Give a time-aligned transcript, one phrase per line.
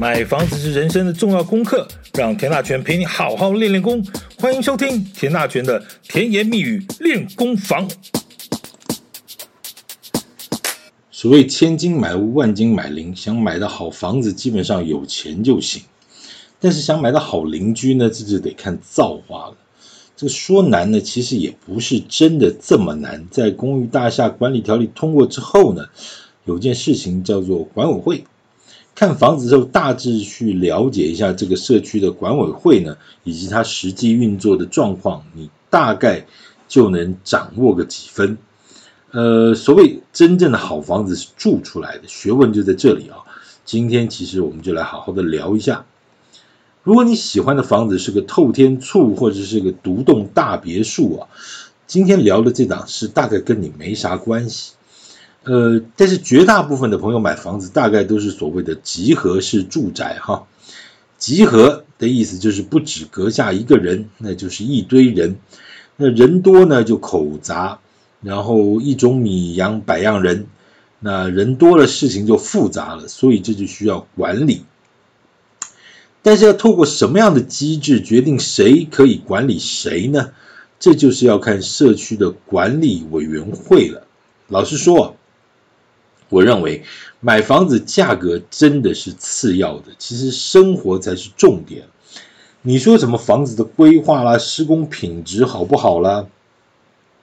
[0.00, 4.00] 买房子是人生的重要功课，让田大权陪你好好练练功。
[4.38, 7.88] 欢迎收听田大权的甜言蜜语练功房。
[11.10, 15.82] 所谓千金买屋，万金买邻，想买到好房子，基本上有钱就行。
[16.60, 19.56] 但是想买到好邻居呢，这就得看造化了。
[20.14, 23.26] 这个说难呢，其实也不是真的这么难。
[23.32, 25.86] 在公寓大厦管理条例通过之后呢，
[26.44, 28.24] 有件事情叫做管委会。
[28.98, 36.26] 看房子之后，大致去了解一下这个社区的管委会呢，以及它实际运作的状况，你大概
[36.66, 38.36] 就能掌握个几分。
[39.12, 43.18] 呃，所谓真正的好房子是住出来的，学问就在这里啊。
[43.64, 45.84] 今天其实我们就来好好的聊一下。
[46.82, 51.28] 如果你喜欢的房子是个透天厝，或者是个独栋大别墅啊，
[51.86, 54.72] 今天聊的这档事大概跟你没啥关系。
[55.48, 60.46] 呃，但是绝大部分的朋友买房子大概都是所谓的集合式住宅哈。
[61.16, 65.36] 集合的意思就是不止阁下一个人，那就是一堆人。
[65.96, 67.78] 那人多呢就口杂，
[68.20, 70.48] 然后一种米养百样人。
[71.00, 74.66] 那人多了事情就复杂了，所以这就需要管理。
[76.20, 80.32] 但是要透过什么样的机制决定谁可以管理谁呢？
[80.78, 84.06] 这就是要看社区的管理委员会了。
[84.48, 85.16] 老实说。
[86.28, 86.82] 我认为
[87.20, 91.86] 买房子价格真的是次要的，其实生活才是重点。
[92.62, 96.26] 你说什么房子的规划啦、施工品质好不好啦？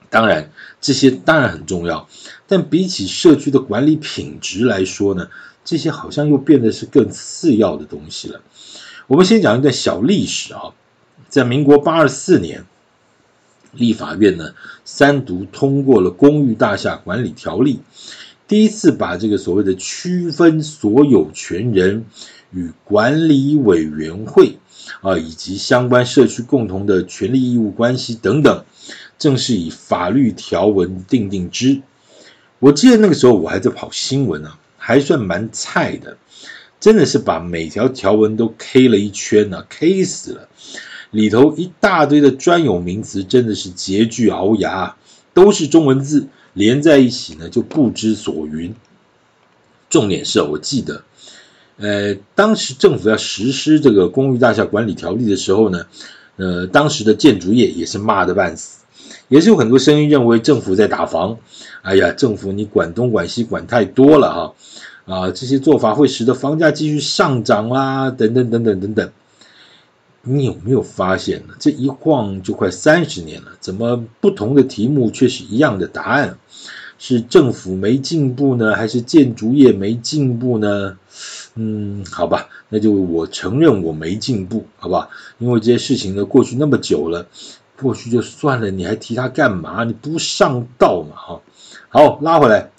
[0.08, 2.08] 当然这些当然很重要，
[2.46, 5.28] 但比起社区的管理品质来说呢，
[5.64, 8.40] 这些好像又变得是更次要的东西了。
[9.08, 10.72] 我们先讲一段小历史啊，
[11.28, 12.64] 在民国八二四年，
[13.72, 17.74] 立法院呢三读通过了《公寓大厦管理条例》。
[18.48, 22.04] 第一次把这个所谓的区分所有权人
[22.52, 24.58] 与管理委员会
[25.00, 28.64] 啊，以及相关社区共同的权利义务关系等等，
[29.18, 31.82] 正式以法律条文定定之。
[32.60, 36.16] 我记得那个时候我还在跑新闻啊，还算蛮菜的，
[36.78, 40.48] 真的是把每条条文都 K 了一圈呢，K 死了。
[41.10, 44.96] 里头一大堆的专有名词，真的是拮据聱牙，
[45.34, 46.28] 都是中文字。
[46.56, 48.74] 连在一起呢，就不知所云。
[49.90, 51.02] 重点是，我记得，
[51.76, 55.84] 呃，当时政府要实施这个公寓大厦管理条例的时候呢，
[56.36, 58.84] 呃，当时的建筑业也是骂得半死，
[59.28, 61.36] 也是有很多声音认为政府在打房。
[61.82, 69.12] 哎呀，政府你管东管西管太多了哈，啊，这些做法会使得房价继续上涨啦，等等等等等等。
[70.28, 71.54] 你有没有发现呢？
[71.60, 76.36] 这一晃就快三十年了，怎么不同的题目却是一样的答案？
[76.98, 80.98] 是政府没进步呢，还是建筑业没进步呢？
[81.54, 85.08] 嗯，好吧，那就我承认我没进步，好吧？
[85.38, 87.26] 因为这些事情呢，过去那么久了，
[87.80, 89.84] 过去就算了，你还提它干嘛？
[89.84, 91.14] 你不上道嘛？
[91.14, 91.40] 哈，
[91.88, 92.70] 好，拉回来。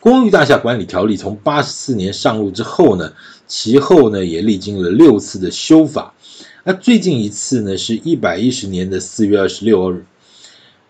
[0.00, 3.12] 公寓大厦管理条例从八十四年上路之后呢，
[3.50, 6.14] 其后呢也历经了六次的修法，
[6.62, 10.04] 那最近一次呢是一百一十年的四月二十六日。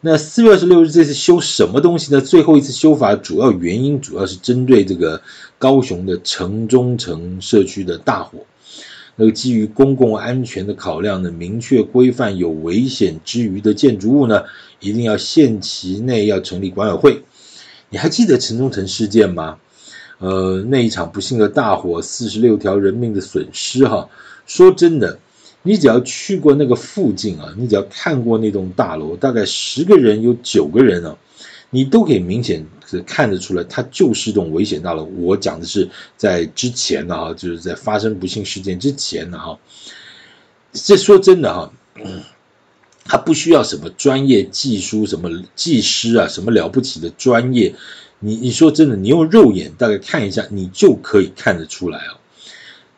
[0.03, 2.21] 那四月二十六日这次修什么东西呢？
[2.21, 5.23] 最后一次修法主要原因主要是针对这个
[5.59, 8.41] 高雄的城中城社区的大火，
[9.17, 14.43] 那个基于公共安全的考量呢，明确规范有危险之余的建筑物呢，
[14.81, 17.23] 一定要限期内要成立管委会。
[17.89, 19.59] 你还记得城中城事件吗？
[20.21, 24.09] 呃，那一场不幸的大火，四十六条人命的损失哈。
[24.47, 25.19] 说真的，
[25.63, 31.17] 你只要去过那个附近啊，你只要看过那栋大楼，大概十个人有九个人啊，
[31.71, 35.05] 你都可以明显的看得出来，它就是栋危险大楼。
[35.17, 39.59] 我讲的是在之前的哈，就是在发生不幸事件之前的哈。
[40.73, 41.73] 这说真的哈。
[42.05, 42.23] 嗯
[43.03, 47.75] 他不需要什么专业技术，什么技师啊，什么了不起的专业。
[48.23, 52.21] 你你说真的，你用肉眼大概看一下，你就可以看得出来哦。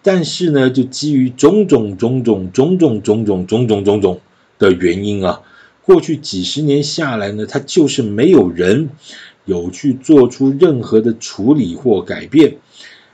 [0.02, 4.20] 但是呢，就基于种种种种种种种种种种种种
[4.58, 5.40] 的原因啊，
[5.82, 8.90] 过去几十年下来呢，他就是没有人
[9.44, 12.56] 有去做出任何的处理或改变。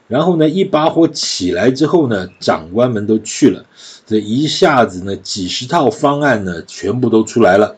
[0.07, 3.67] 然后呢，一把火起来之后呢，长官们都去了，
[4.07, 7.77] 这一下子呢，几十套方案呢，全部都出来了。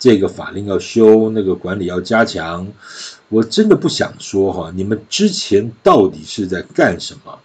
[0.00, 2.66] 这个法令要修，那个管理要加强。
[3.28, 7.38] 我真的不想说哈，你们之前到底是在干什么？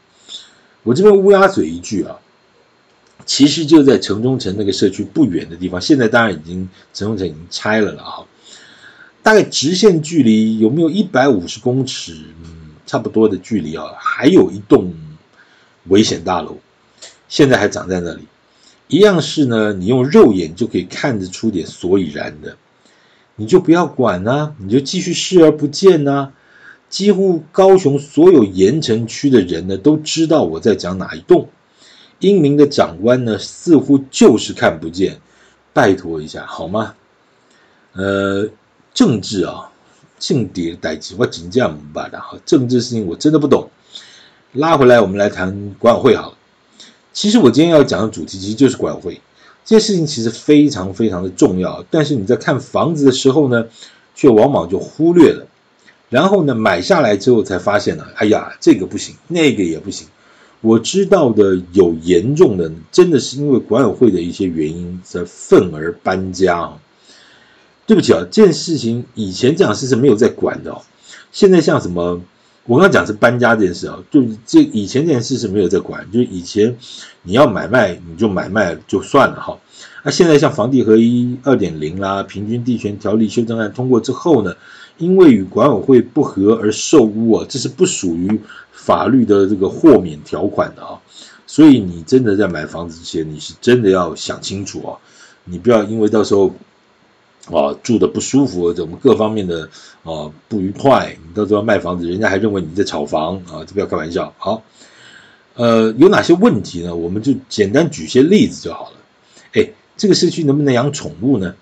[0.81, 2.17] 我这边乌鸦嘴一句啊，
[3.25, 8.25] 其实就在城中城那个社区不远的地方，现在当然已经城中城已经拆了了哈，
[9.21, 12.13] 大概直线距离有没有一百五十公尺？
[12.43, 12.55] 嗯
[12.87, 14.93] 差不多的距离啊，还有一栋
[15.87, 16.55] 危险大楼，
[17.27, 18.27] 现在还长在那里，
[18.87, 22.57] 一样是呢，你用肉眼就可以看得出点所以然的，
[23.35, 26.31] 你就不要管呐、你就继续视而不见呐、
[26.87, 31.49] 几乎高雄所有盐城区的人呢，都知道我在讲哪一栋。
[32.19, 35.19] 英明的长官呢，似乎就是看不见。
[35.73, 36.93] 拜托一下好吗？
[37.93, 38.47] 呃，
[38.93, 39.69] 政治啊，
[40.19, 42.37] 性谍代志，我真正不明白哈。
[42.45, 43.69] 政治事情我真的不懂。
[44.53, 46.37] 拉回来，我们来谈管委会好了。
[47.15, 49.21] 其实我今天要讲的主题，其实就是管委会。
[49.63, 53.65] 这件事情其实非常非常的重要，但是你在看房子的时候呢，
[54.13, 55.47] 却往往就忽略了。
[56.09, 60.05] 然后呢，买下来之后才发现呢，哎呀，这个不行，那个也不行。
[60.59, 66.77] 我知道的有严重的，真的是因为管委会的一些原因在愤而搬家啊。
[67.87, 70.81] 对不起啊，这件事情以前这样事是没有在管的哦。
[71.31, 72.21] 现在像什么，
[72.67, 76.75] 我刚刚讲是搬家这件事啊，就这以前这件事是没有在管，就以前
[77.21, 79.57] 你要买卖你就买卖就算了哈。
[80.03, 84.55] 那现在像房地合一二点零啦，平均地权条例修正案通过之后呢，
[84.97, 88.39] 因为与管委会不合而售屋啊，这是不属于
[88.71, 90.97] 法律的这个豁免条款的啊，
[91.45, 94.97] 所以你真的在买房子之前，你是真的要想清楚啊，
[95.43, 96.51] 你不要因为到时候
[97.51, 99.69] 啊住的不舒服，怎么各方面的
[100.03, 104.33] 啊不愉快，你到时候卖房子，人家还认为你在炒房啊，这不要开玩笑。
[104.37, 104.63] 好，
[105.55, 106.95] 呃，有哪些问题呢？
[106.95, 108.97] 我们就简单举些例子就好了。
[109.53, 111.53] 哎，这个社区能不能养宠物呢？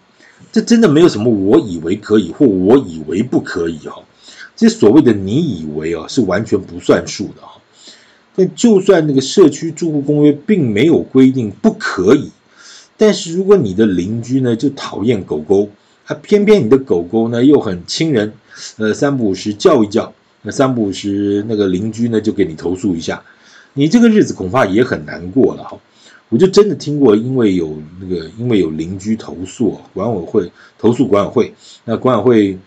[0.51, 4.01] 这真的没有什么，我以为可以或我以为不可以哈。
[4.55, 7.59] 这所谓的你以为啊，是完全不算数的哈。
[8.35, 12.31] 但就算那个社区住户公约并没有规定不可以，
[12.97, 15.69] 但是如果你的邻居呢就讨厌狗狗，
[16.05, 18.33] 他偏偏你的狗狗呢又很亲人，
[18.77, 23.21] 呃三不五时叫一叫，那三不五时那个邻居呢就给你投诉一下，
[23.73, 25.77] 你这个日子恐怕也很难过了哈。
[26.29, 31.53] 我就真的听过，因为有那个，因为有邻居投诉管委会，投诉管委会，
[31.85, 32.59] 那管委会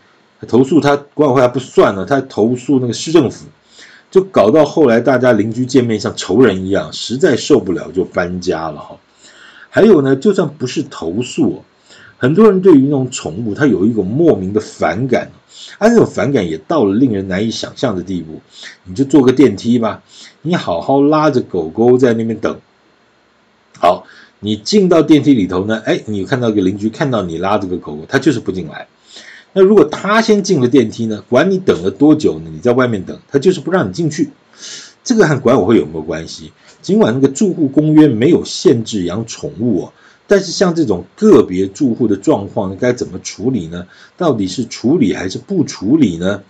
[0.46, 3.46] 投诉他，管委会还不算呢，他投诉那个市政府，
[4.08, 8.96] 就搞到后来大家邻居见面像仇人一样，实在受不了就搬家了哈。
[9.70, 11.62] 还有呢，就算不是投诉，
[12.18, 15.30] 很多人对于那种宠物，他有一种莫名的反感，
[15.78, 18.40] 而这种反感也到了令人难以想象的地步。
[18.84, 20.02] 你就坐个电梯吧，
[20.42, 22.58] 你好好拉着狗狗在那边等。
[23.78, 24.06] 好，
[24.40, 28.86] 你进到电梯里头呢，哎，你看到一个邻居看到你拉这个狗狗，他就是不进来。
[29.52, 32.50] 那如果他先进了电梯呢，管你等了多久呢？
[32.52, 34.30] 你在外面等，他就是不让你进去。
[35.06, 36.52] 这个和管委会有没有关系？
[36.82, 39.92] 尽管那个住户公约没有限制养宠物哦，
[40.26, 43.86] 但是像这种个别住户的状况，该怎么处理呢？
[44.16, 46.42] 到底是处理还是不处理呢？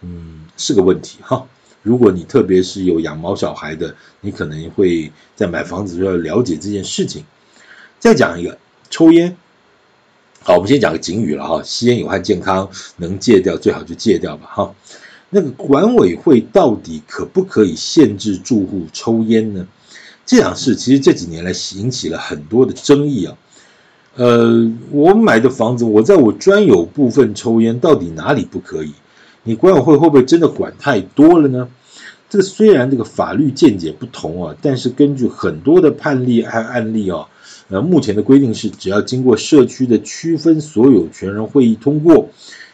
[0.00, 1.46] 嗯，是个问题哈。
[1.82, 7.24] 如果你特别是有养猫小孩的，你可能会在买房子就要了解这件事情。
[8.00, 8.58] 再讲一个，
[8.90, 9.36] 抽烟。
[10.42, 14.74] 好，我们先讲个警语了哈，吸烟有害健康，能戒掉最好就戒掉吧哈。
[15.30, 19.66] 那个管委会到底可不可以限制住户抽烟呢？
[20.26, 23.36] 这样事其实这几年来引起了很多的争议啊。
[24.16, 28.92] 呃，我买的房子，我在我专有部分抽烟，到底哪里不可以？
[29.44, 31.68] 你管委会会不会真的管太多了呢？
[32.28, 37.26] 这个虽然这个法律见解不同啊，但是根据很多的判例和案例啊，
[37.68, 42.28] 呃，目前的规定是，只要经过社区的区分所有权人会议通过，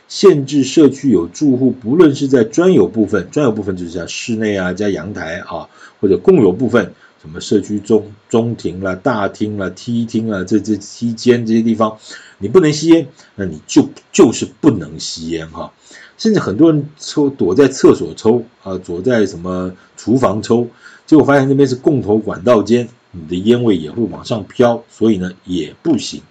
[0.09, 5.69] 限制社区有住户，不论是在专有部分，专有部分就是像室内啊加阳台啊，
[6.01, 11.99] 或者共有部分，什么社区中中庭啦、大厅啦、梯厅啊，这这梯间这些地方，
[12.39, 15.73] 你不能吸烟，那你就就是不能吸烟哈。
[16.17, 20.69] 甚至很多人抽躲在厕所抽啊，躲在什么厨房抽，
[21.05, 26.23] 结果发现那边是共同管道间，你的烟味也会往上飘，所以呢也不行。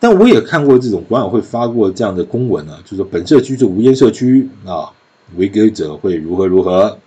[0.00, 4.90] 但我也看过这种管委会发过这样的公文啊，就是本社区是无烟社区啊，
[5.36, 6.98] 违规者会如何如何。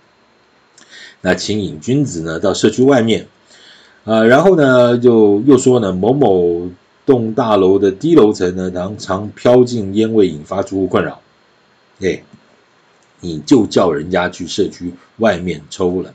[1.20, 3.26] 那请瘾君子呢到社区外面
[4.04, 6.70] 啊，然后呢就又说呢某某
[7.04, 11.20] 栋大楼的低楼层呢常常飘进烟味，引发住户困扰。
[12.00, 12.22] 哎，
[13.20, 16.14] 你就叫人家去社区外面抽了，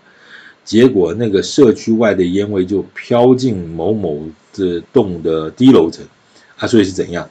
[0.64, 6.06] 结果那个社区外的烟味就飘进某某的栋的低楼层，
[6.60, 7.28] 啊，所以是怎样？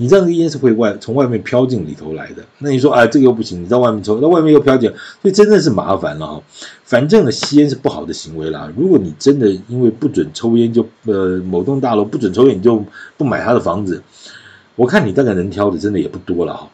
[0.00, 4.88] 你知道这个烟是会外从外面飘进里头来的，那你说啊，这个又不行，你在外面抽，那外面又飘进，
[5.22, 6.42] 所以真的是麻烦了哈。
[6.84, 8.72] 反正呢，吸烟是不好的行为啦。
[8.76, 12.84] 如果你真的因为不准抽烟就呃某栋大楼不准抽烟，你就
[13.16, 14.02] 不买他的房子，
[14.76, 16.70] 我看你大概能挑的真的也不多了哈。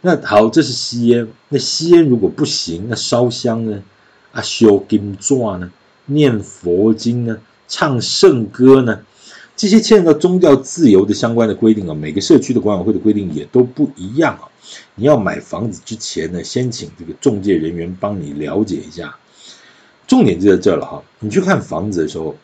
[0.00, 1.28] 那好，这是吸烟。
[1.50, 3.82] 那吸烟如果不行，那烧香呢？
[4.32, 5.70] 啊修金钻呢，
[6.06, 9.00] 念佛经呢，唱圣歌呢，
[9.60, 14.48] 这些牵扯到宗教自由的相关的规定啊，每个社区的管委会的规定也都不一样啊。
[14.94, 19.18] 你要买房子之前呢，先请这个中介人员帮你了解一下。
[20.08, 22.36] 重点就在这儿了哈，你去看房子的时候，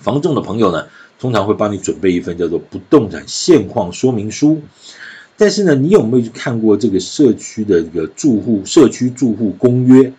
[0.00, 0.88] 房仲的朋友呢，
[1.20, 4.60] 通常会帮你准备一份叫做不动产现况说明书。
[5.36, 10.12] 但是呢，你有没有去看过这个社区的这个住户社区住户公约？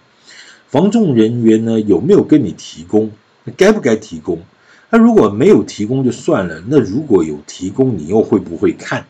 [0.70, 3.12] 房仲人员呢，有没有跟你提供？
[3.58, 4.39] 该不该提供？
[4.89, 9.05] 那如果没有提供就算了，那如果有提供，你又会不会看？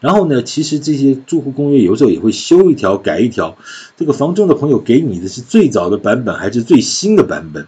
[0.00, 3.58] 然后呢，其实这些住户公约有时候也会修一条改一条。
[3.98, 7.66] 这个房仲的朋友给你的是最早的版本还是最新的版本？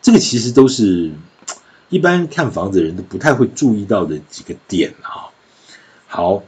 [0.00, 1.10] 这个其实都是
[1.90, 5.28] 一般看房子的人都不太会注意到的几个点啊。
[6.06, 6.42] 好，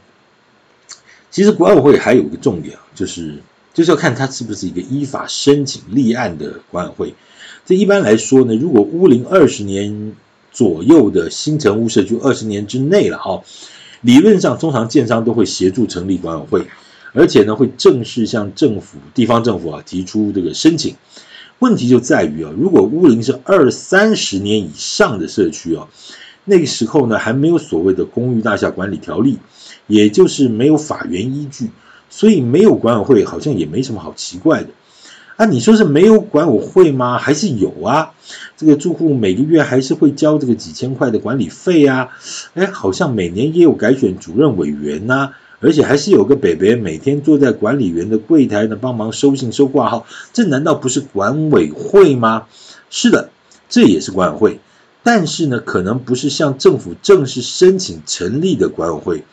[1.29, 3.39] 其实管委会还有一个重点，就是
[3.71, 7.15] 就是要看它是不是一个依法申请立案的管委会。
[7.67, 10.15] 这一般来说呢，如果屋龄二十年
[10.53, 13.41] 左右的新城屋社区，二十年之内了哈。
[14.01, 16.67] 理论上，通常建商都会协助成立管委会，
[17.13, 20.95] 而且呢，会正式向政府、地方政府啊提出这个申请。
[21.59, 25.87] 问题就在于啊，如果屋龄是二三十年以上的社区啊，
[26.43, 29.37] 那个时候呢，还没有所谓的公寓大厦管理条例，
[29.87, 31.69] 也就是没有法源依据，
[32.09, 34.69] 所以没有管委会好像也没什么好奇怪的。
[35.35, 37.17] 啊，你说是没有管委会吗？
[37.17, 38.11] 还是有啊？
[38.55, 42.09] 这个住户每个月还是会交这个几千块的管理费啊？
[42.53, 50.05] 哎，好像每年也有改选主任委员呐，而且还是有个北北每天坐在管理员的柜台呢，帮忙收信收挂号。
[50.33, 52.45] 这难道不是管委会吗？
[52.91, 53.29] 是的，
[53.67, 54.59] 这也是管委会，
[55.01, 59.23] 但是呢，可能不是向政府正式申请成立的管委会。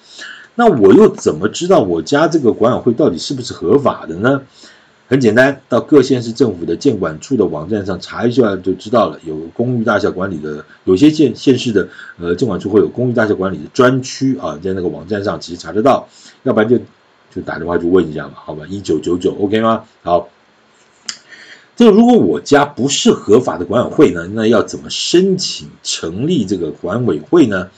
[0.54, 4.42] 那我又怎么知道我家这个管委会到底是不是合法的呢？
[5.10, 9.18] 很简单，到各县市政府的建管处的网站上查一下就知道了。
[9.24, 11.88] 有公寓大厦管理的，有些县县市的
[12.20, 16.08] 呃建管处会有公寓大厦管理的专区啊，在那个网站上其实查得到。
[16.44, 16.78] 要不然就
[17.34, 18.64] 就打电话就问一下嘛，好吧？
[18.68, 19.84] 一九九九 OK 吗？
[20.04, 20.28] 好，
[21.74, 27.68] 这个如果我家不是合法的管委会呢，那要怎么申请成立这个管委会呢？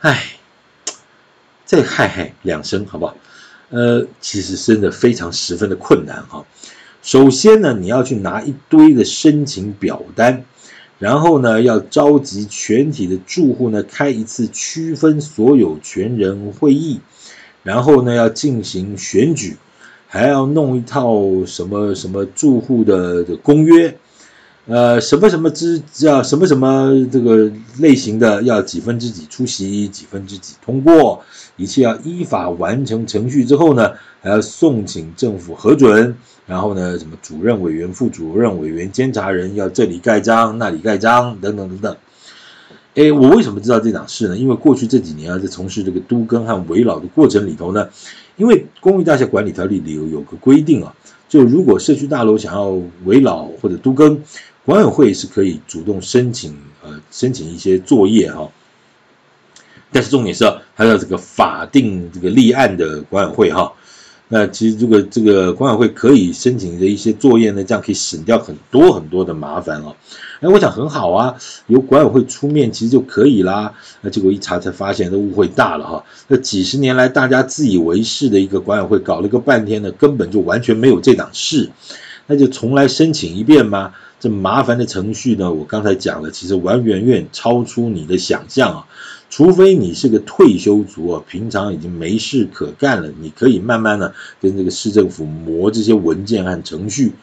[0.00, 0.38] 哎，
[1.66, 3.14] 再嗨嗨两声好不好？
[3.72, 6.44] 呃，其实真的非常十分的困难哈。
[7.02, 10.44] 首先呢，你要去拿一堆的申请表单，
[10.98, 17.00] 然后呢，要召集全体的住户呢，开一次区分所有权人会议，
[17.62, 19.56] 然后呢，要进行选举，
[20.06, 23.96] 还要弄一套什么什么住户的的公约。
[24.66, 31.20] 呃，什么什么之叫什么什么这个类型的要几分之几出席，几分之几通过，
[31.56, 33.90] 一切要依法完成程序之后呢，
[34.20, 36.14] 还要送请政府核准，
[36.46, 41.96] 然后呢，什么主任委员、副主任委员、监察人要这里盖章，那里盖章，等等等等。
[42.94, 44.38] 哎，我为什么知道这档事呢？
[44.38, 47.88] 因为过去这几年啊，在从事这个都更和危老的过程里头呢，
[48.36, 50.94] 因为公寓大厦管理条例里有有个规定啊，
[51.28, 54.20] 就如果社区大楼想要危老或者都更。
[54.64, 58.48] 管委会是可以主动申请，呃，申请一些作业哈，
[59.90, 63.72] 但是重点是要还要这个法定这个立案的管委会哈。
[64.28, 69.94] 那其实这个这个管委会可以申请的一些作业呢，这样可以省掉很多很多的麻烦哦。
[70.40, 73.74] 哎，我想很好啊，由管委会出面其实就可以啦。
[74.00, 76.02] 那结果一查才发现，这误会大了哈。
[76.28, 81.70] 那几十年来大家自以为是的一个管委会，搞了个半天呢，根本就完全没有这档事，
[82.26, 83.92] 那就重来申请一遍吗？
[84.22, 88.86] 这麻烦的程序呢，我刚才讲了，其实完远远超出你的想象啊！
[89.28, 97.14] 除非你是个退休族啊，平常已经没事可干了，你可以慢慢的跟这个市政府磨这些文件和程序。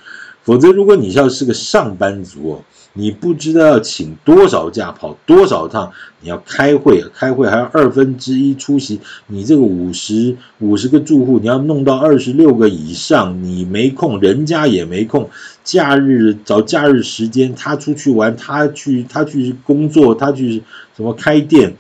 [0.44, 2.62] 否则，如果你要是个上班族哦，
[2.94, 5.92] 你不知道要请多少假，跑多少趟，
[6.22, 15.30] 你要开会，开会还要二分之一出席，你这个五十五十个住户，你要弄到二十六个以上，你没空，人家也没空，
[15.64, 20.64] 假日找假日时间，他出去玩，他去他去工作，他去
[20.96, 21.76] 什么开店，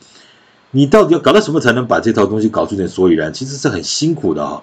[0.71, 3.33] 你到底要搞到什么才能把这套东西搞出点所以然？
[3.33, 4.61] 其实是很辛苦的啊，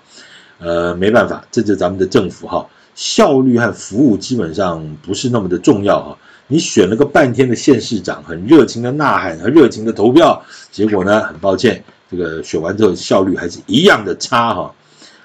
[0.58, 2.64] 呃，没办法，这就是咱们的政府哈。
[2.96, 6.18] 效率和服务基本上不是那么的重要啊！
[6.48, 14.74] 你选了个半天的县市长，很热情的呐喊和热情的投票，结果呢，很抱歉，这个选完之后效率还是一样的差哈。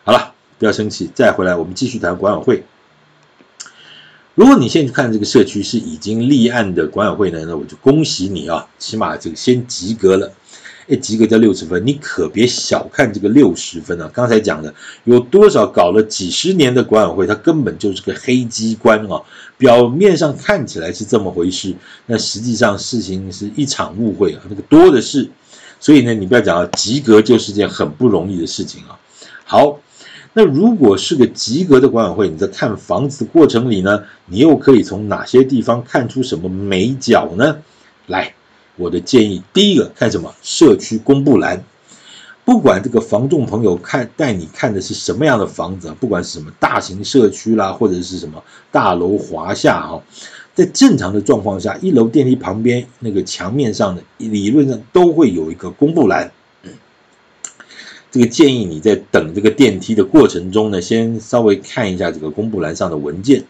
[0.03, 2.63] 好了，不要生气，再回来我们继续谈管委会。
[4.35, 10.31] 如果你现在去看这个社区是已经立案的管委会呢，那我就恭喜你啊，起码这个先及格了。
[10.87, 14.09] 哎，及格叫六十分，你可别小看这个六十分啊！
[14.13, 14.73] 刚才讲的
[15.03, 19.21] 有多少搞了几十年的管委会，它根本就是个黑机关啊！
[19.57, 25.29] 表面上看起来是这么回事，那实际上事情是一场误会啊，那个多的是。
[25.79, 28.99] 所以呢，你不要讲啊，及格就是件很不容易的事情啊。
[29.45, 29.79] 好。
[30.33, 37.57] 那如果是个及格的管委会，你在看房子的过程里呢，你又可以从哪些地方看出什么美角呢？
[38.07, 38.33] 来，
[38.75, 40.33] 我的建议，第一个看什么？
[40.41, 41.63] 社区公布栏。
[42.43, 50.01] 不管这个房仲朋友看带你看的是什么样的房子，不管是什么大型社区啦，或者是什么大楼华厦哈，
[50.55, 56.31] 在正常的状况下，一楼电梯旁边那个墙面上的理论上都会有一个公布栏。
[58.09, 63.45] 这个建议你在等这个电梯的过程中呢，先稍微看一下这个公布栏上的文件。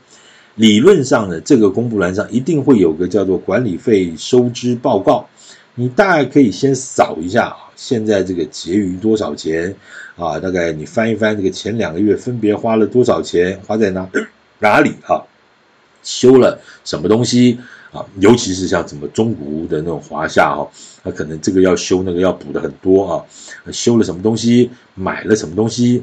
[0.55, 5.27] 理论上呢，这个公布栏上一定会有个叫做管理费收支报告，
[5.75, 9.73] 你大概可以先扫一下啊，现在这个结余多少钱
[10.17, 10.39] 啊？
[10.39, 14.07] 大概你翻一翻这个前两个月分别花了多少钱，花在哪
[14.59, 15.23] 哪里啊？
[16.03, 17.59] 修了什么东西？
[17.91, 20.65] 啊，尤其是像什么中古的那种华夏哈，
[21.03, 23.23] 那可能这个要修，那个要补的很多啊。
[23.71, 26.01] 修了什么东西，买了什么东西，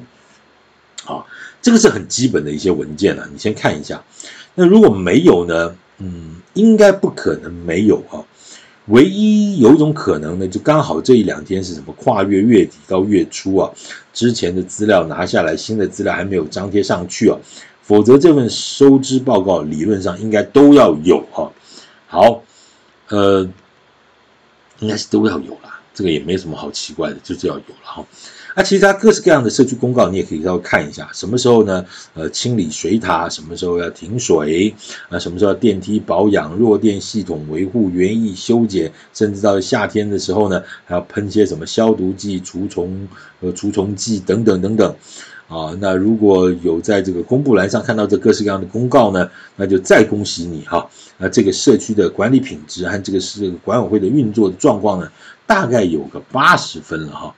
[1.60, 4.02] 这个是很基本的一些文件了，你先看一下。
[4.54, 5.74] 那如果没有呢？
[6.00, 8.22] 嗯，应该不可能没有啊。
[8.86, 13.68] 唯一有一种可能呢，就刚好这一两天是什么跨越月底到月初啊，
[14.12, 17.36] 之前的资料拿下来，新的资料还没有张贴上去啊。
[17.82, 21.50] 否则这份收支报告理论上应该都要有啊。
[22.06, 22.42] 好，
[23.08, 23.48] 呃，
[24.78, 28.04] 应该是都要有啦，这个也没什么好奇怪的，就是要有了哈。
[28.54, 31.84] 那、其他各式各样的社区公告，你也可以稍微看一下，什么时候呢？
[32.14, 34.74] 呃，清理水塔，什么时候要停水？
[35.08, 43.06] 啊，什么时候电梯保养、弱电系统维护、园艺修剪，甚至到夏天的时候呢，还要喷些什么消毒剂、除虫
[43.40, 44.94] 呃除虫剂等等等等。
[45.46, 50.86] 啊，那如果有在这个公布栏上看到这各式各样的公告呢，那就再恭喜你哈。
[51.16, 55.10] 那这个社区的管理品质和这个是管委会的运作的状况呢，
[55.46, 57.34] 大概有个八十分了哈。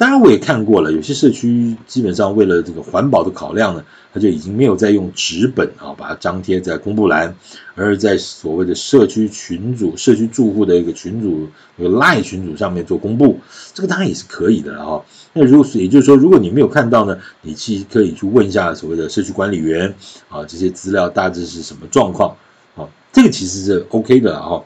[0.00, 3.84] 当然我也看过了，有些社区基本上为了这个环保的考量呢，
[4.14, 7.36] 它就已经没有再用纸本啊把它张贴在公布栏，
[7.74, 13.38] 而在所谓的社区群组、社区住户的一个群组、一个 LINE 群组上面做公布，
[13.74, 15.04] 这个当然也是可以的了哈。
[15.34, 19.94] 那如果也就是说，如果你没有看到呢，你其实可以去问一下所谓的社区管理员
[20.30, 22.34] 啊，这些资料大致是什么状况
[22.74, 22.88] 啊？
[23.12, 24.64] 这个其实是 OK 的哈。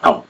[0.00, 0.24] 好，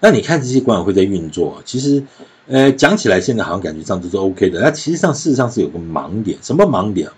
[0.00, 2.02] 那你看这些管委会在运作，其实
[2.46, 7.14] 呃讲起来现在好像感觉上都是 OK 的，那其实上事实上是有个盲点，什么盲点啊？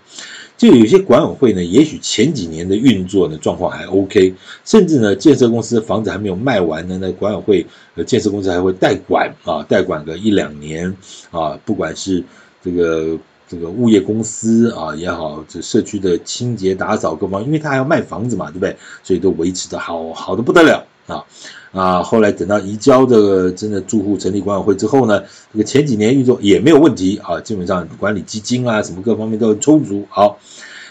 [0.57, 4.33] 就有些管委会呢，也许前几年的运作呢状况还 OK，
[4.65, 10.91] 甚至呢建设公司房子还没有卖完呢，那管委会呃建设公司还会代管啊，代管个一两年
[11.29, 12.23] 啊，不管是
[12.63, 13.15] 这个
[13.47, 18.75] 这个物业公司啊也好，这社区的清洁打扫各方，因为他还要卖房子嘛，对不对？
[19.03, 21.25] 所以都维持的好好的不得了啊。
[21.73, 30.03] 啊，后来等到移交这个真的住户成立管委会之后呢，这个前几年运作也没有问题啊，基本上管理基金啊什么各方面都很充足。
[30.09, 30.39] 好，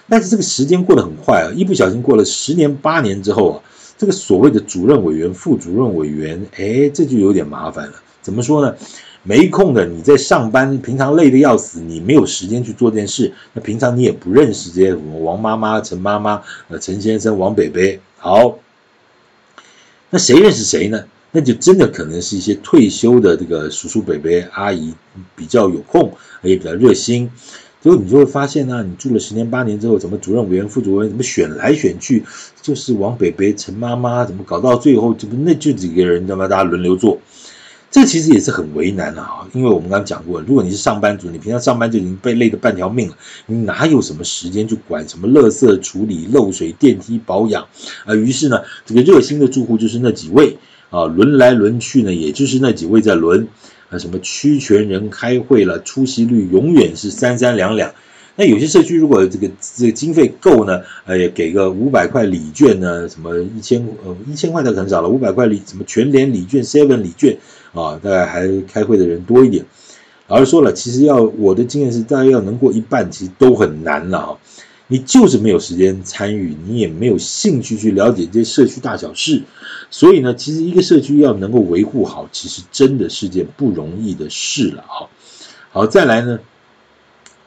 [0.09, 3.57] 但是这个时间过得很快啊，一不小心过了十年八年之后啊，
[3.99, 7.95] 这个所谓的主任委员、副主任委员，哎，这就有点麻烦了。
[8.23, 8.77] 怎么说呢？
[9.25, 13.33] 没空的你在上班，平常累得要死，你没有时间去做这件事。
[13.55, 17.99] 那平常你也不认识这些什么王妈妈、陈妈妈、呃陈先生、王北北。
[18.19, 18.59] 好。
[20.11, 21.05] 那谁认识谁呢？
[21.33, 24.95] 那就真的可能是一些退休的这个叔叔伯伯阿姨
[25.35, 27.31] 比较有空，也比较热心。
[27.83, 32.25] 所以你就会发现呢、你住了十年八年之后，怎么主任委员、副主任怎么选来选去，
[32.63, 37.21] 就是王伯伯、陈妈妈，怎么搞到最后，怎么那就几个人，那么大家轮流做。
[37.91, 47.67] 这其实也是很为难啊，因为我们刚刚讲过，如果你是上班族，你平常上班就已经被累得半条命了，你哪有什么时间去管什么垃圾处理、漏水、电梯保养
[48.05, 48.15] 啊？
[48.15, 50.59] 于是呢，这个热心的住户就是那几位
[50.91, 53.49] 啊，轮来轮去呢，也就是那几位在轮
[53.89, 57.95] 啊，什么区权人开会了，出席率永远是三三两两。
[58.39, 67.35] 那有些社区如果这个这个经费够呢，呃，给个五百块礼券呢，什么一千呃一千块的很少了，五百块礼什么全联礼券、seven 礼券
[67.83, 69.65] 啊，大概还开会的人多一点。
[70.29, 74.37] 老实说了，其实要我的经验是，大概要能过一半，其实都很难了啊。
[74.89, 79.43] 你就是没有时间参与，你也没有兴趣去了解这些社区大小事，
[79.91, 85.07] 所以呢，其实一个社区要能够维护好，其实真的是件不容易的事了啊。
[85.71, 86.39] 好，再来呢。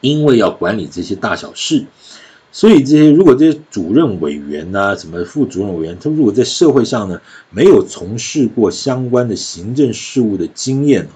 [0.02, 1.84] 因为要管理这些大小事，
[2.52, 11.08] 所以这些如果这些主任委员呐、什么副主任委员，他如果在社会上呢没有从事过相关的行政事务的经验，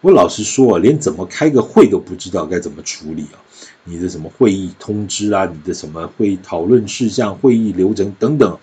[0.00, 3.36] 我老实说啊，连怎么开个会都不知道该怎么处理啊。
[3.84, 8.58] 你的什么会议通知啊，你的什么会议讨论事项、会议流程等等，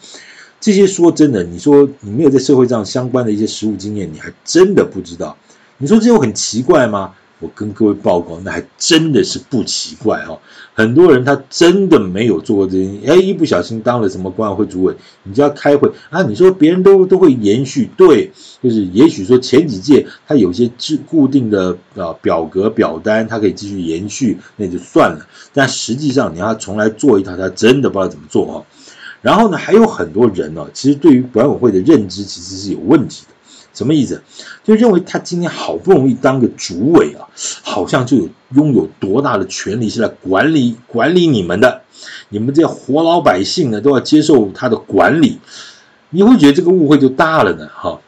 [0.60, 5.38] 这些说真的，你说你没有在社会上相关的一些实务经验，你还真的不知道。
[5.78, 7.14] 你说这有很奇怪吗？
[7.40, 10.40] 我跟各位报告，那还真的是不奇怪哦。
[10.74, 16.24] 很多人他真的没有做过这些，哎，一不小心当了什么管委会主委，你就要开会啊？
[16.24, 25.28] 你说别人都都会延续，对，就是也许说前几届他有些制固定的啊表格表单，他可以继续延续，那就算了。
[25.54, 28.66] 但实际上你要重来做一套，他真的不知道怎么做哦。
[29.22, 33.33] 然后呢，还有很多人呢，其实对于管委会的认知其实是有问题的。
[33.74, 34.22] 什么意思？
[34.64, 37.28] 就认为他今天好不容易当个主委啊，
[37.64, 41.82] 好像就有拥有多大的权力是来管理管理你们的，
[42.30, 45.40] 你们这些活老百姓呢都要接受他的管理，
[46.12, 47.68] 你会觉得这个误会就大了呢？
[47.74, 48.00] 哈，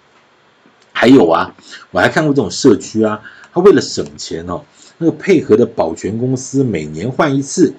[0.93, 1.56] 还有啊，
[1.91, 3.19] 我还看过这种社区啊，
[3.51, 4.62] 他为了省钱哦，
[4.99, 7.73] 那个配合的保全公司每年换一次。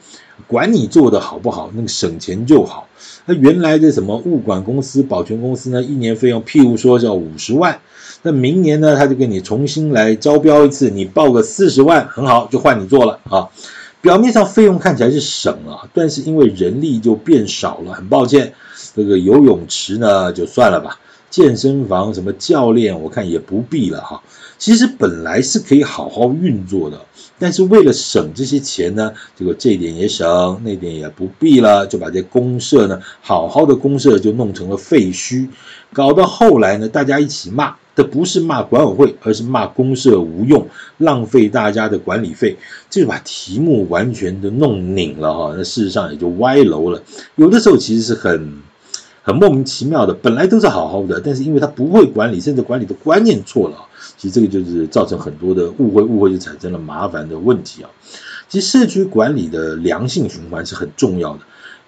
[0.46, 2.86] 管你做的好不好，那个省钱就好。
[3.24, 5.82] 那原来的什么物管公司、保全公司呢？
[5.82, 7.80] 一年费用，譬如说是要五十万，
[8.22, 13.48] 那明年呢，他就给你重新来招标一次，你报个四十万，很好，就换你做了啊。
[14.00, 18.52] 表面上费用看起来是省了，但是因为人力就变少了，很抱歉，
[18.94, 24.22] 这个游泳池呢就算了吧，健身房什么教练，我看也不必了哈。
[24.58, 27.00] 其实本来是可以好好运作的。
[27.38, 35.46] 但是为了省这些钱呢，结果这点也省，那点也不必了，就把这公社呢，好好的公社就弄成了废墟，
[35.92, 42.56] 搞到后来呢，大家一起骂，这不是骂管委会，而是骂公社无用，浪费大家的管理费，
[42.88, 47.02] 这就把题目完全的弄拧了哈，那事实上也就歪楼了。
[47.34, 48.62] 有的时候其实是很
[49.26, 53.76] 很莫名其妙的，本来都是好好的，但是因为他不会管理，甚至管理的观念错了。
[54.16, 57.90] 其实这个就是造成很多的误会，误会就产生了麻烦的问题啊。
[58.48, 61.40] 其实社区管理的良性循环是很重要的。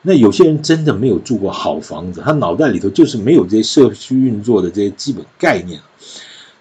[0.03, 5.81] 那有些人真的没有住过好房子，他脑袋里头就是没有这些社区运作的这些基本概念。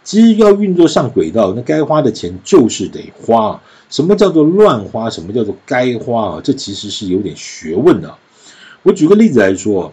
[0.03, 3.59] 其实要运作上轨道，那该花的钱就是得花。
[3.89, 5.09] 什么叫做乱花？
[5.09, 6.41] 什么叫做该花啊？
[6.43, 8.13] 这其实是有点学问的。
[8.83, 9.91] 我举个例子来说，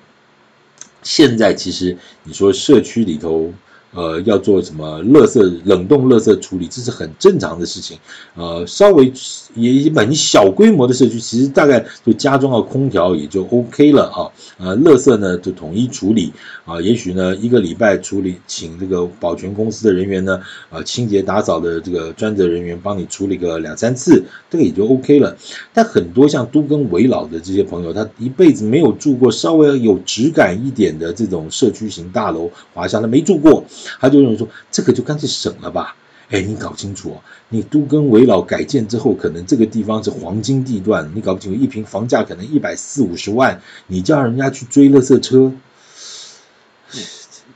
[1.04, 3.52] 现在其实你说社区里头。
[3.96, 7.96] 呃，要做什么垃圾冷冻垃圾处理，这是很正常的事情。
[8.34, 9.08] 呃，稍微
[9.54, 14.30] 也一般，你小规模的社区，其实大概就加装个空调也就 OK 了啊。
[14.58, 16.32] 呃，垃圾呢就统一处理
[16.64, 20.40] 啊，也许呢一个礼拜处理，请这个保全公司的人员呢，
[20.70, 25.36] 啊，清洁打扫的这个专责人员帮你处理个两三次，这个也就 OK 了。
[25.72, 33.64] 但很多像都更危老的这些朋友，他一辈子没有住过稍微有质感一点的这种社区型大楼，华厦他没住过。
[34.00, 35.96] 他就认为说，这个就干脆省了吧。
[36.30, 45.52] 哎，你搞清楚哦，你都更危老改建之后，可能这个地方是黄金地段，你搞不清楚，一平房价可能一百四五十万，你叫人家去追垃圾车，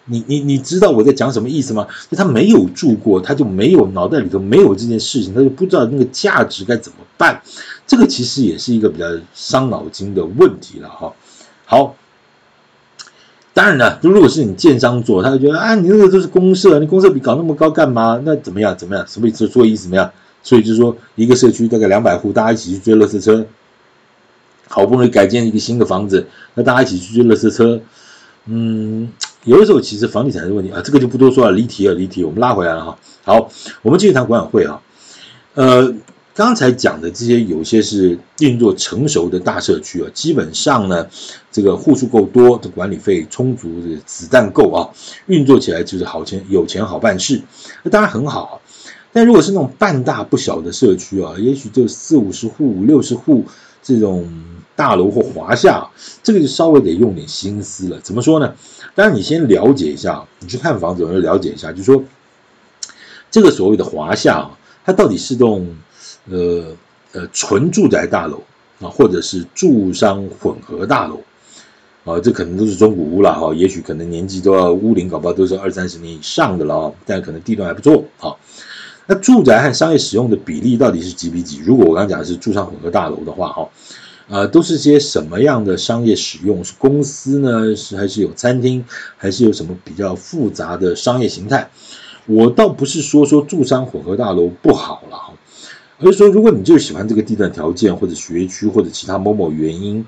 [0.04, 1.86] 你你你知道我在讲什么意思吗？
[2.10, 7.42] 就他没有住过，他就没有脑袋里头没有这件事情，他就不知道那个价值该怎么办。
[7.86, 11.12] 这个其实也是一个比较伤脑筋的问题了哈。
[11.64, 11.96] 好。
[13.58, 18.20] 当然了，如果是你建商做，他就觉得啊，你那个都是公社，你公社比搞那么高干嘛？
[18.24, 18.72] 那怎么样？
[18.78, 19.04] 怎么样？
[19.08, 19.48] 什么意思？
[19.48, 20.08] 做意怎么样？
[20.44, 23.44] 所以就是说，一个社区大概两百户，大家一起去追垃圾车，
[24.68, 27.80] 好不容易改建一个新的房子，那大家一起去追垃圾车，
[28.46, 29.08] 嗯，
[29.42, 32.96] 有的时候其实房地产的问题啊，这个就不多说了，离题了，离题，我们拉回来了哈。
[33.24, 33.50] 好，
[33.82, 34.80] 我们继续谈管委会啊，
[35.54, 35.92] 呃。
[36.38, 41.04] 刚才讲的这些，有些是运作成熟的大社区啊，基本上呢，
[41.50, 43.68] 这个户数够多，这管理费充足，
[44.06, 44.88] 子弹够啊，
[45.26, 47.42] 运作起来就是好钱，有钱好办事，
[47.82, 48.44] 那当然很好。
[48.44, 48.54] 啊
[49.12, 53.44] 但如果是那种半大不小的社区啊，也许就四五十户、五六十户
[53.82, 54.30] 这种
[54.76, 55.88] 大楼或华夏，
[56.22, 57.98] 这个就稍微得用点心思了。
[58.00, 58.54] 怎么说呢？
[58.94, 62.04] 当然你先了解一下，你去看房子，我就了解一下，就是说
[63.28, 65.66] 这个所谓的华夏啊，它到底是栋。
[66.30, 66.64] 呃
[67.12, 68.42] 呃，纯住宅大楼
[68.80, 71.22] 啊，或者是住商混合大楼
[72.04, 78.34] 啊，这可能都是中古屋了哈，也许可能年纪都要屋龄，搞不好都是二三十年以上的了，但可能地段还不错啊。
[79.06, 81.60] 那住宅和商业使用的比例到底是几比几？
[81.64, 83.68] 如果我刚刚讲的是住商混合大楼的话，哈，
[84.28, 86.62] 呃，都是些什么样的商业使用？
[86.62, 87.74] 是公司呢？
[87.74, 88.84] 是还是有餐厅？
[89.16, 91.70] 还是有什么比较复杂的商业形态？
[92.26, 95.16] 我倒不是说说住商混合大楼不好了
[95.98, 96.06] 哈。
[96.06, 100.04] 而是说，如果你就是喜欢这个地段条件或者学区或者其他某某原因，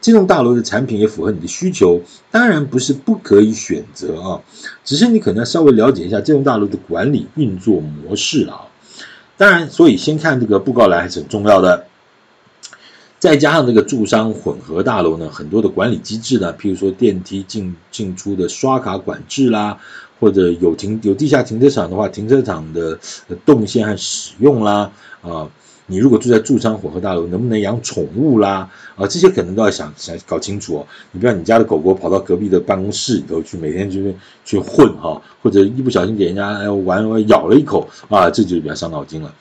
[0.00, 2.00] 这栋大楼的产品也符合你的需求，
[2.30, 4.40] 当然不是不可以选择啊，
[4.84, 8.62] 只是你可能要稍微了解一下这栋大楼的管理运作模式啊。
[9.36, 11.86] 当然，所以先看这个布告栏还是很重要的。
[13.18, 19.78] 再加上这个住商混合大楼呢，很多的管理机制呢，譬如说电梯进进出的刷卡管制啦，
[20.18, 22.98] 或者有停有地下停车场的话，停车场的
[23.46, 24.90] 动线和使用啦，
[25.22, 25.48] 啊，
[25.86, 28.68] 你如果住在住商混合大楼，能不能养宠物啦？
[28.96, 30.86] 啊，这些可能都要想想搞清楚哦。
[31.12, 39.32] 你不要你家的狗狗跑到隔壁的办公室里头去，每天就是去混哈，或者一不小心给人家玩咬了一口啊，这就比较伤脑筋了。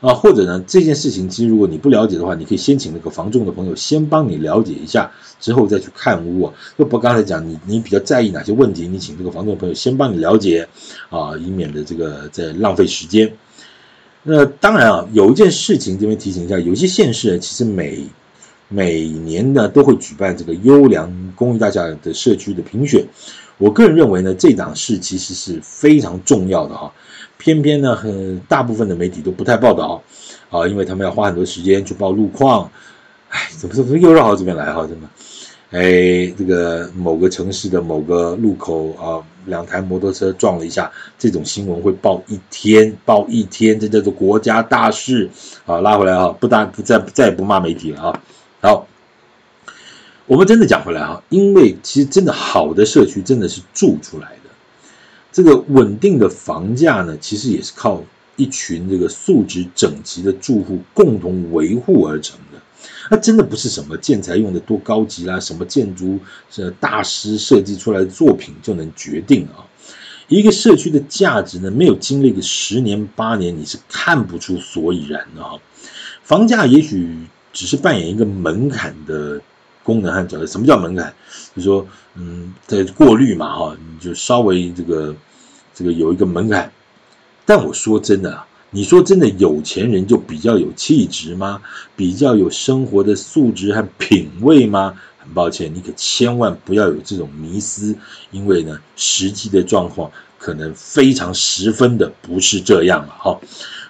[0.00, 6.54] 啊，或者呢，这件事情其实如果你不了解的话，你可以先请那个房仲的朋友先帮你了解一下，之后再去看屋啊。
[6.78, 10.66] 就不刚才讲，你你比较在意哪些问题，你请这个房仲朋友先帮你了解
[11.10, 13.30] 啊，以免的这个在浪费时间。
[14.22, 18.06] 那当然啊，有一件事情这边提醒一下，有些县市其实每
[18.68, 23.04] 每年呢都会举办这个优良公益大厦的社区的评选。
[23.58, 26.92] 我个人认为呢，这档事其实是非常重要的哈。
[27.38, 30.02] 偏偏呢，很大部分的媒体都不太报道
[30.50, 32.70] 啊，因为他们要花很多时间去报路况。
[33.30, 34.86] 哎，怎么怎么又绕到这边来哈？
[34.86, 35.06] 真的，
[35.70, 45.28] 哎，这个某个城市的某个路口啊，两台摩托车撞了一下，这种新闻会报一天，报一天，这叫做国家大事
[45.66, 45.80] 啊。
[45.80, 48.20] 拉回来啊，不大不再再也不骂媒体了啊。
[48.60, 48.86] 好，
[50.26, 54.50] 我们真的讲回来啊，因为其实真的好的社区真的是住出来的。
[55.32, 58.02] 这个稳定的房价呢，其实也是靠
[58.36, 62.60] 一群这个素质整齐的住户共同维护而成的。
[63.10, 66.18] 那真的不是什么建材用的多高级啦，什么建筑
[66.50, 69.66] 是大师设计出来的作品就能决定啊。
[70.28, 75.52] 一个社区的价值呢，没有经历个十年八年，你是看不出所以然的啊。
[76.22, 79.40] 房价也许只是扮演一个门槛的。
[79.82, 81.12] 功能和角色，什么叫门槛？
[81.56, 85.16] 就是说，嗯，在过滤嘛，哈，你就稍微这个
[85.74, 86.70] 这个有一个门槛。
[87.46, 91.60] 但我说真的啊，你说真的，有钱人就比较有气质吗？
[91.96, 94.94] 比较有生活的素质和品味吗？
[95.18, 97.96] 很抱歉，你可千万不要有这种迷思，
[98.30, 103.14] 因为呢，实际的状况可能非常十分的不是这样了。
[103.18, 103.40] 哈，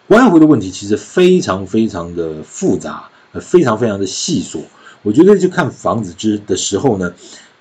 [0.08, 4.60] 管委会的问题其实非常非常的复杂，呃非常非常的细琐。
[5.02, 7.12] 我觉得就看房子之的时候呢，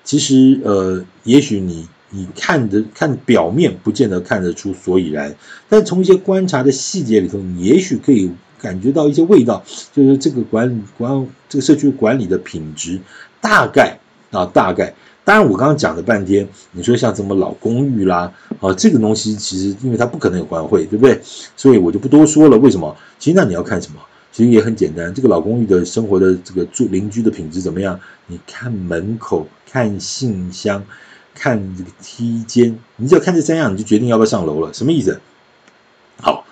[0.02, 5.34] 其实呃，也许你你看的看表面不见得看得出所以然，
[5.68, 13.00] 但从一些观察的细节里头，你也许可以感觉到一些味道，就是这个管管这个社区管理的品质
[13.40, 13.98] 大概
[14.30, 14.92] 啊大概。
[15.22, 21.20] 当然我刚刚讲了半天，你说像什么老公寓啦啊，这个东西其实因为它不可能有管委会，对不对？
[21.56, 22.58] 所以我就不多说了。
[22.58, 22.96] 为什么？
[23.18, 24.00] 其实那你要看什么？
[24.32, 27.98] 其实也很简单，这个老公寓的生活的这个住邻居的品质怎么样？
[28.26, 30.84] 你看门口，看信箱，
[31.34, 34.72] 看这个梯间，你只要看这三样，你就决定要不要上楼了。
[34.72, 35.20] 什么意思？
[36.20, 36.44] 好，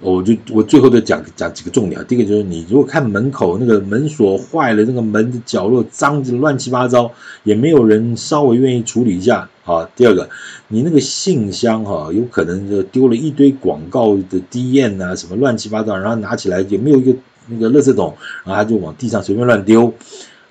[0.00, 2.04] 我就我最后再讲讲几个重点。
[2.06, 7.10] 第一个就是，你如果看门口那个门锁坏了，那个门的角落脏的乱七八糟，
[7.42, 9.48] 也没有人稍微愿意处理一下。
[9.64, 10.28] 好，第二个，
[10.68, 17.14] 你那个信箱哈，有可能就丢了一堆广告的 DM 啊，什么乱七八糟，然后拿起来也没有一个
[17.48, 19.92] 那个垃圾桶，然后他就往地上随便乱丢，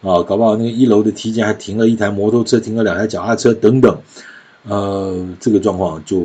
[0.02, 3.98] 啊，搞不好那个一楼的梯间还停了一台摩托车，停了两台脚踏车等等，
[4.68, 6.20] 呃，这个状况就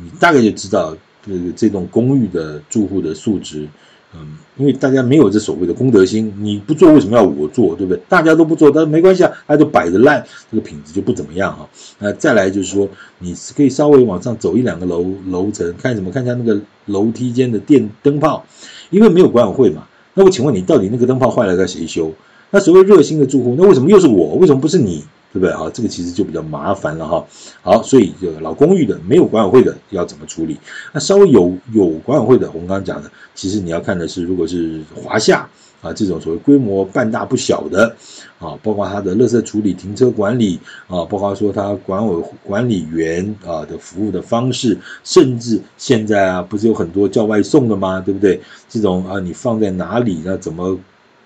[0.00, 3.68] 你大概就知道这个这栋公寓的住户的素质。
[4.14, 8.02] 嗯，因为大家没有这所谓的公德心，你不做为什么要我做，对不对？
[8.10, 11.66] 大家都不做，但没关系啊，它就摆着烂，这个品质就不怎么样哈。
[11.98, 12.86] 那再来就是说，
[13.20, 16.10] 你可以稍微往上走一两个楼楼层，看什么？
[16.10, 18.44] 看一下那个楼梯间的电灯泡，
[18.90, 19.88] 因为没有管委会嘛。
[20.12, 22.12] 那我请问你，到底那个灯泡坏了该谁修？
[22.52, 24.36] 那所谓热心的住户，那为什么又是我？
[24.36, 25.02] 为什么不是你？
[25.32, 25.70] 对不对哈？
[25.72, 27.24] 这个其实就比较麻烦了哈。
[27.62, 30.58] 好，所以这个老公寓的没有管委会的要怎么处理？
[30.92, 35.48] 那稍微有有管委会的，我们刚刚讲的，其实你要看的是，如果是华夏
[35.80, 37.96] 啊这种所谓规模半大不小的
[38.38, 48.02] 啊，包括它的垃圾处理、停车管理啊，包括说它管委管理员啊的服务的方式，甚至现在啊不是有很多叫外送的吗？
[48.04, 48.38] 对不对？
[48.68, 50.20] 这种啊你放在哪里？
[50.22, 50.78] 那怎么？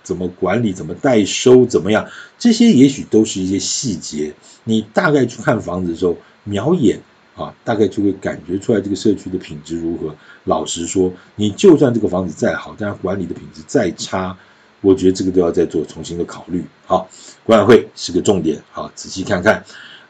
[0.07, 2.09] 怎么管理，怎么代收，怎么样？
[2.39, 4.33] 这些也许都是一些细节。
[4.63, 7.01] 你大概去看房子的时候，瞄眼
[7.35, 10.15] 啊，大概就会感觉出来这个社区的品质如何。
[10.45, 14.39] 老实说，你就算这个房子再好，但是管理的品质再差，
[14.81, 16.65] 我觉得这个都要再做重新的考虑。
[16.87, 17.09] 好，
[17.43, 19.65] 管委会是个重点，好，仔细看看。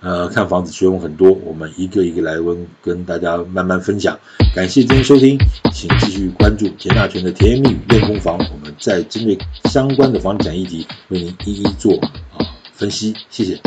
[0.07, 4.17] 呃，看房子学问很多，我们一个一个来问，跟大家慢慢分享。
[4.55, 5.37] 感谢今天收听，
[5.73, 12.39] 请继续关注田大权的甜言蜜语练功房，我们再针对相关的房地产议题为您一一做啊
[12.73, 13.13] 分析。
[13.31, 13.61] 谢谢。